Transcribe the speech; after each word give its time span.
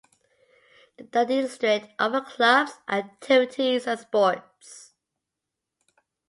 The 0.97 1.25
district 1.27 1.89
offers 1.99 2.33
clubs, 2.33 2.71
activities 2.89 3.85
and 3.85 3.99
sports. 3.99 4.93